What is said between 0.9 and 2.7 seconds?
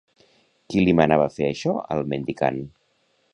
manava fer això al mendicant?